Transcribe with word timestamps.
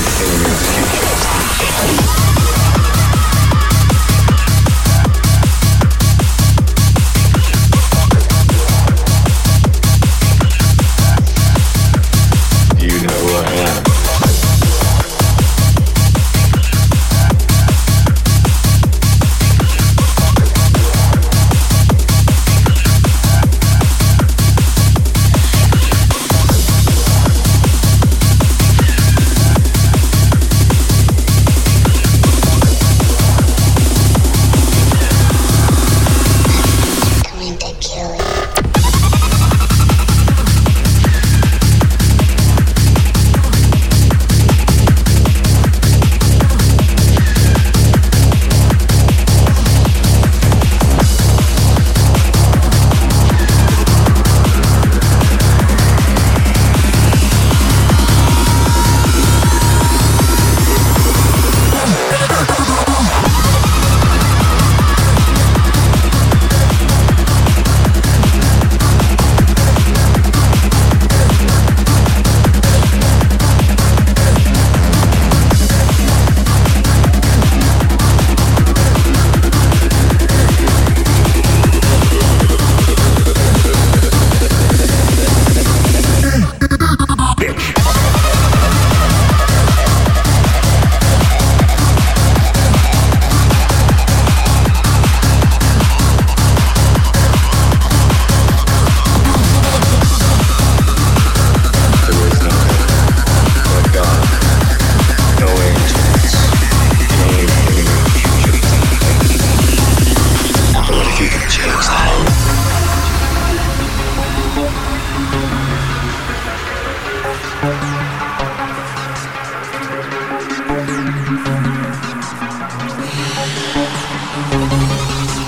enemy. 0.00 0.69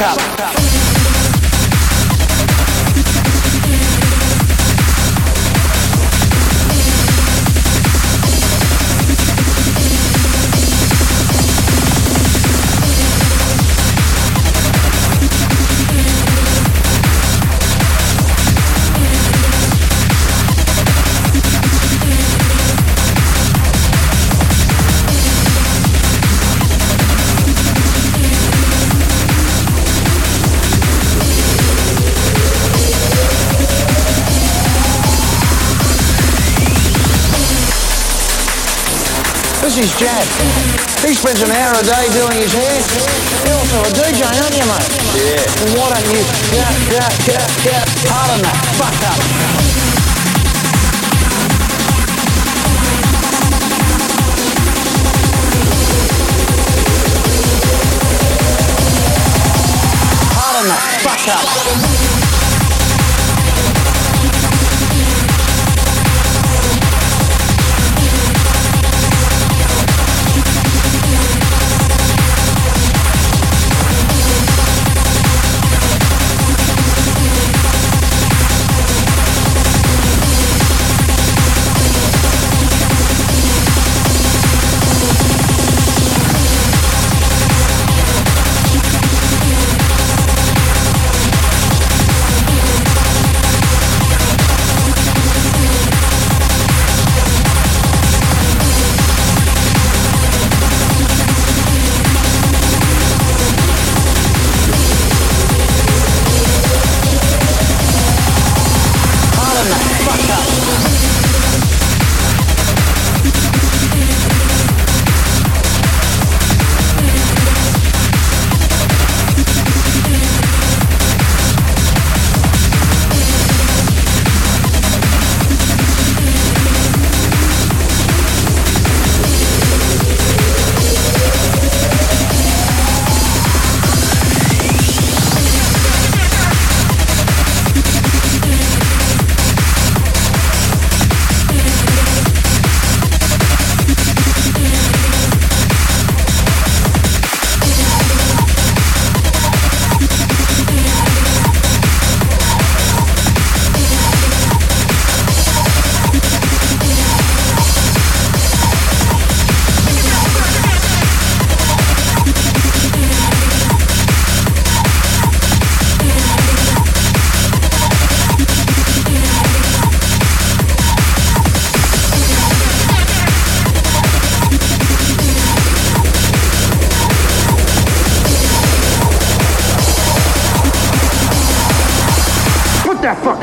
that 0.00 0.16
fuck 0.38 0.59
spends 41.20 41.42
an 41.42 41.50
hour 41.50 41.74
a 41.76 41.84
day 41.84 42.08
doing 42.16 42.32
his 42.40 42.50
hair. 42.50 42.80
You're 43.44 43.58
also 43.60 43.76
a 43.84 43.92
DJ, 43.92 44.24
aren't 44.24 44.56
you, 44.56 44.64
mate? 44.64 44.88
Yeah. 45.20 45.60
And 45.60 45.76
why 45.76 45.92
don't 45.92 46.08
you 46.08 46.24
get, 46.48 46.72
get, 46.88 47.12
get, 47.28 47.44
get, 47.62 47.84
pardon 48.08 48.40
that, 48.40 48.56
fuck 48.80 48.96
up. 49.04 49.20
Fuck 61.02 61.28
up. 61.28 62.09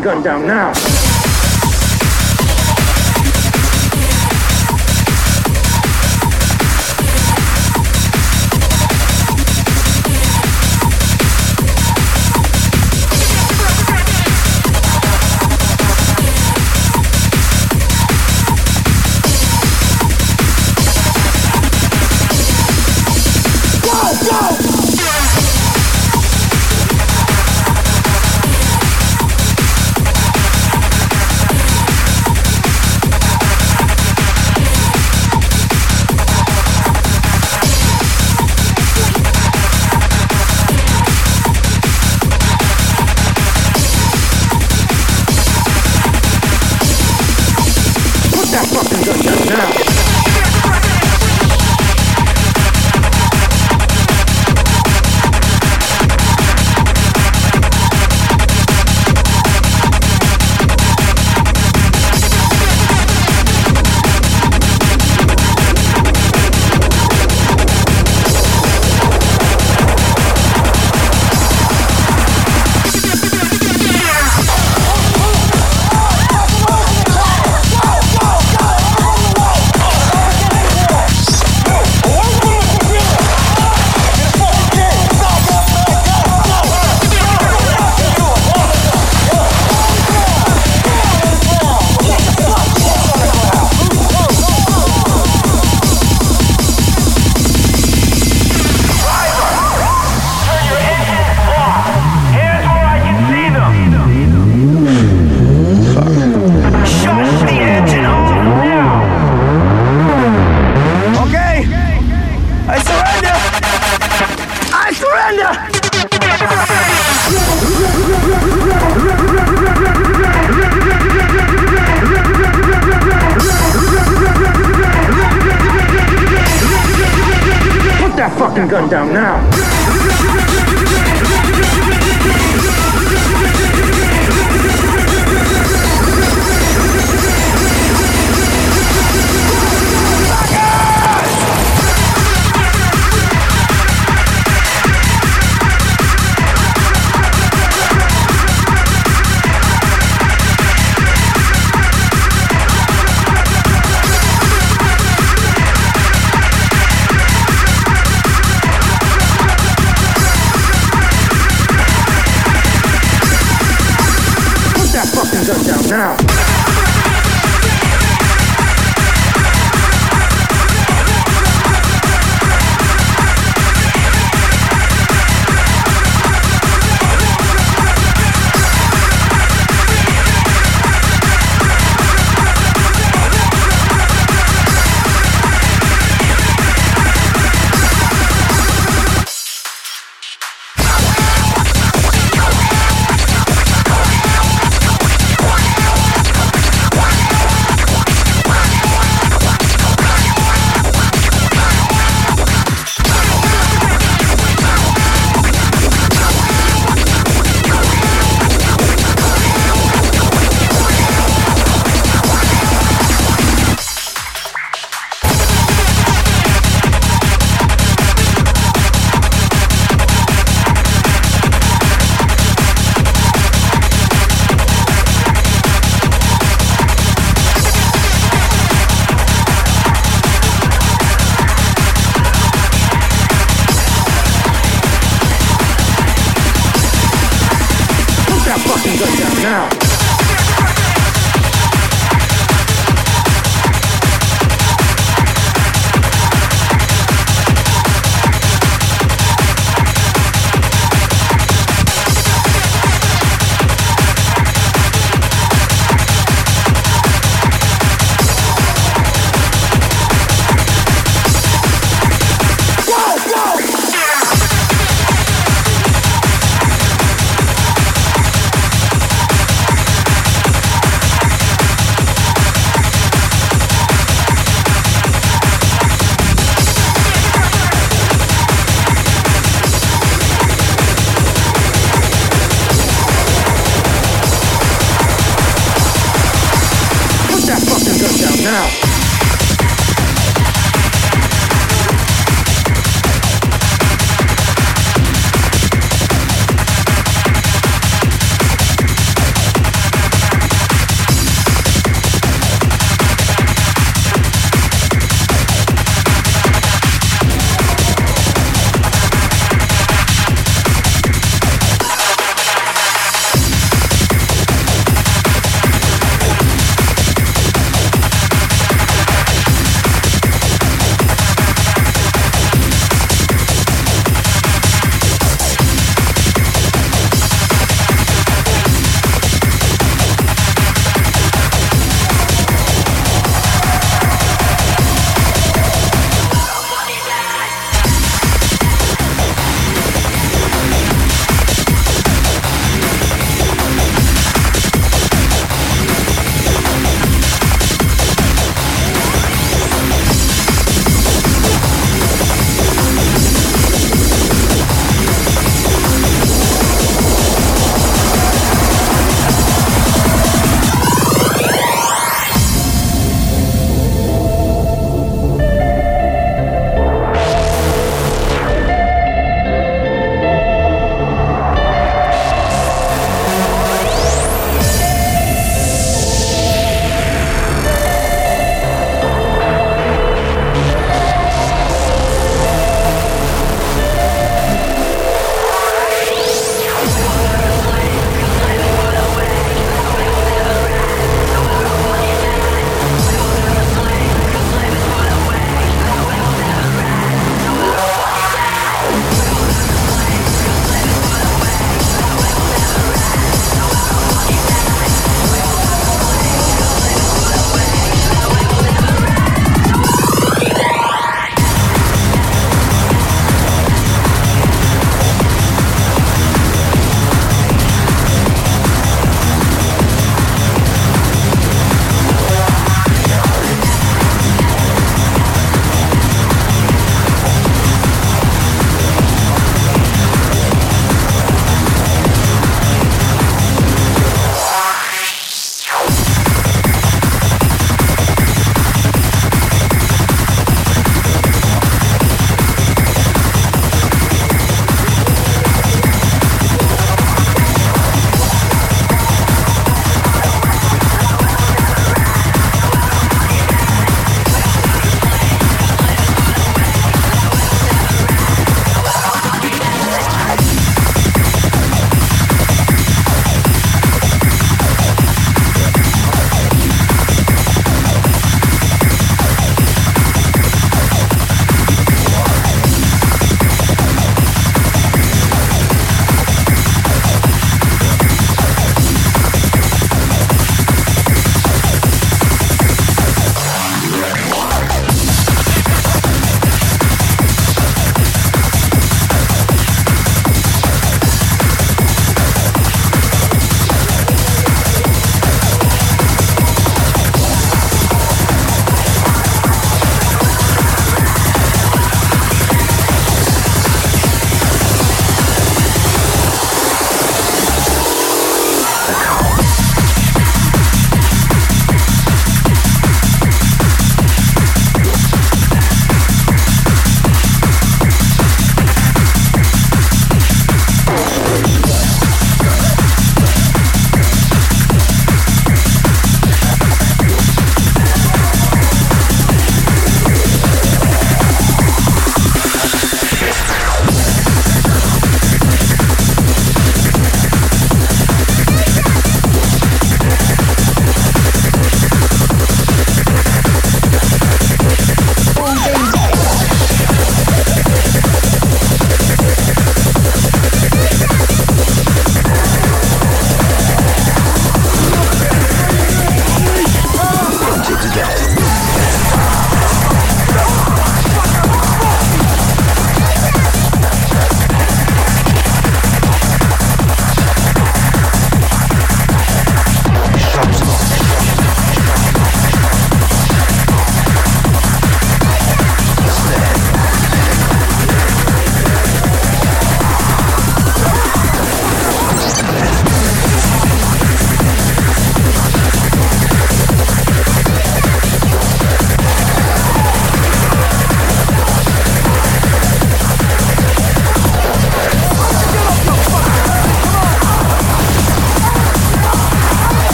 Gun 0.00 0.22
down 0.22 0.46
now. 0.46 0.87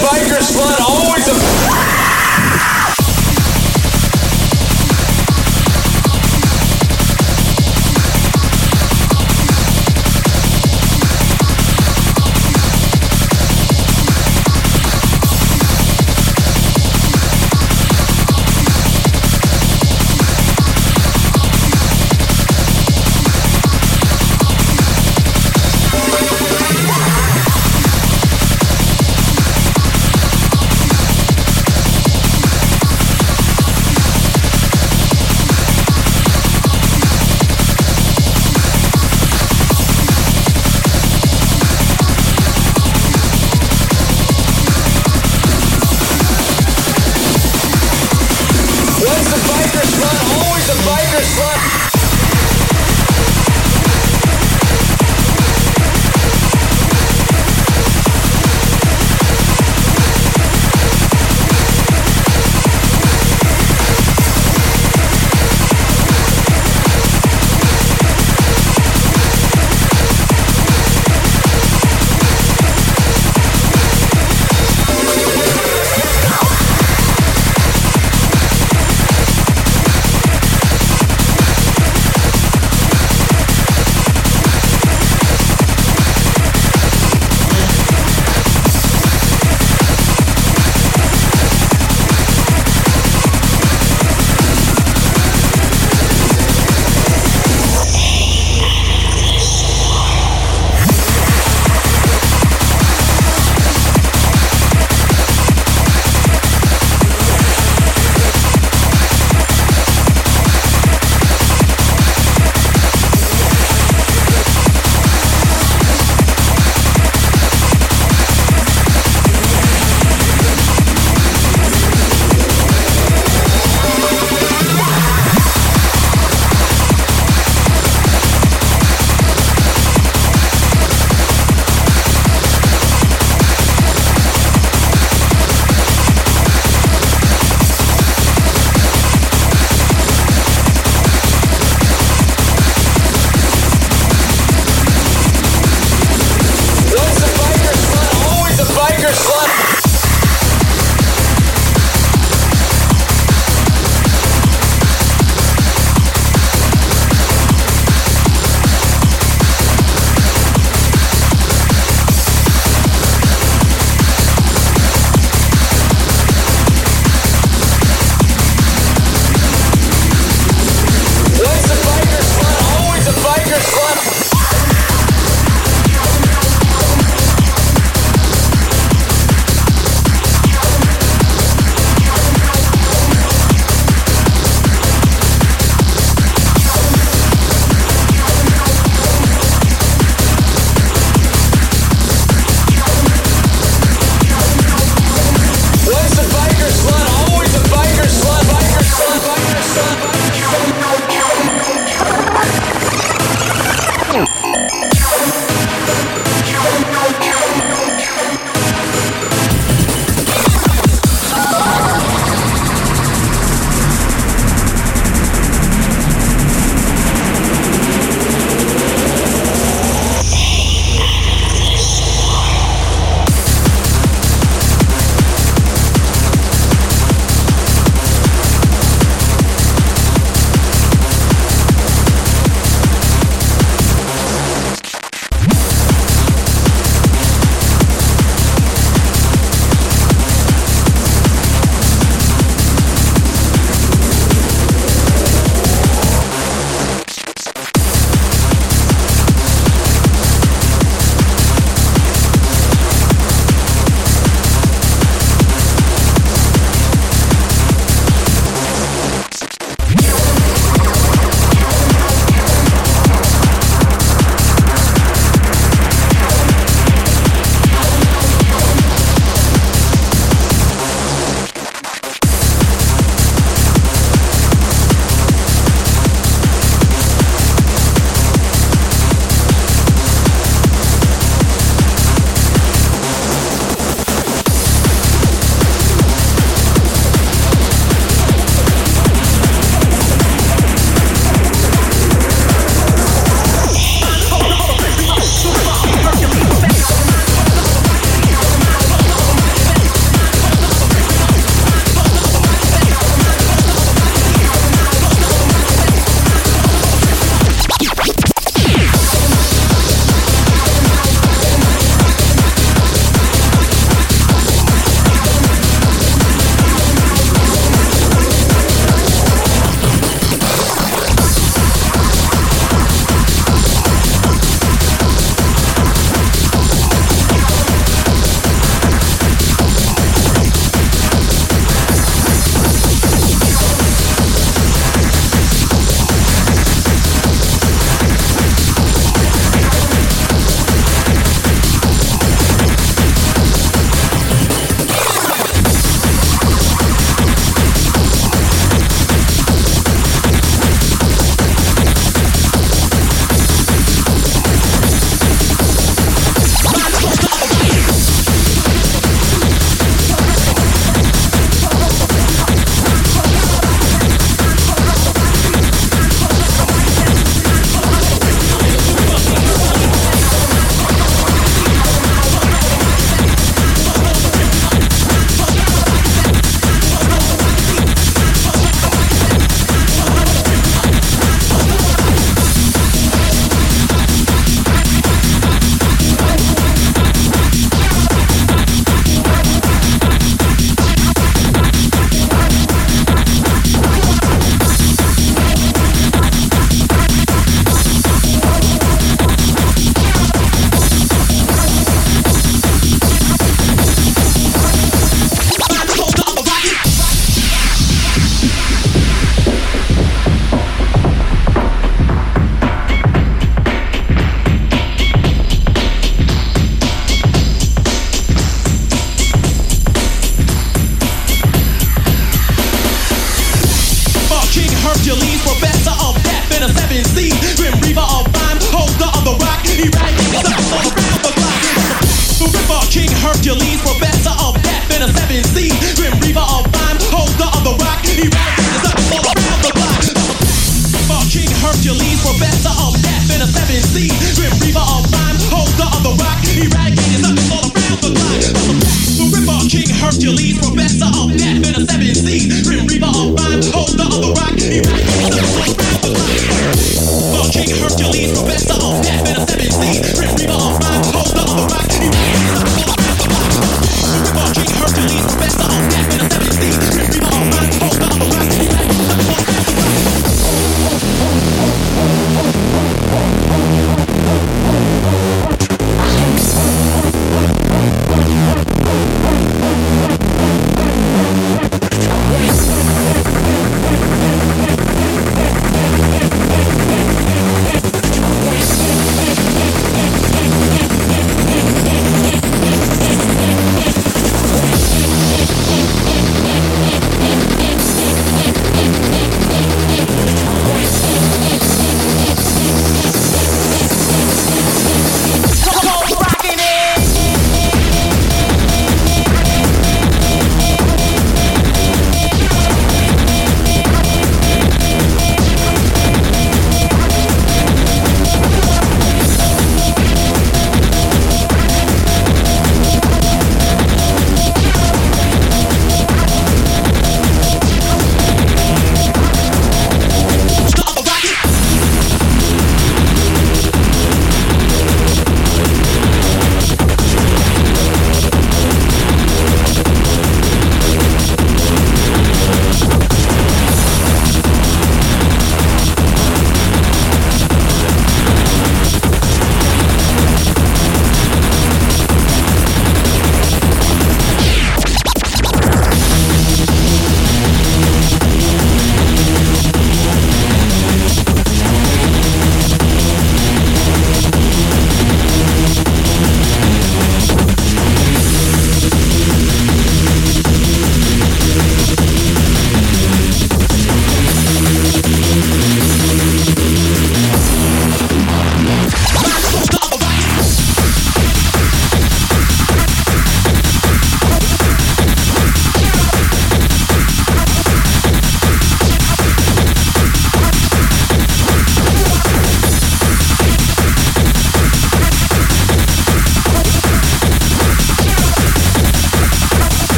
Biker 0.00 0.42
slut, 0.42 0.91